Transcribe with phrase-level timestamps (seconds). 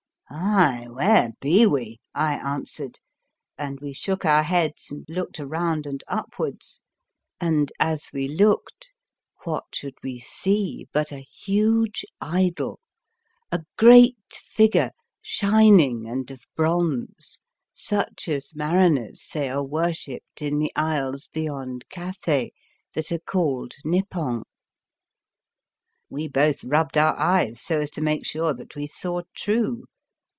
[0.31, 2.99] "11 Aye, where be we?" I answered,
[3.57, 6.81] and we shook our heads and looked around and upwards;
[7.41, 8.91] and as we looked,
[9.43, 12.79] what should we see but a huge idol,
[13.51, 14.91] a great figure,
[15.21, 17.39] shining and of bronze,
[17.73, 22.53] such as mariners say are wor shipped in the isles beyond Kathay
[22.93, 24.43] that are called Nipong.
[26.09, 28.77] We both *5 The Fearsome Island rubbed our eyes, so as to make sure that
[28.77, 29.83] we saw true.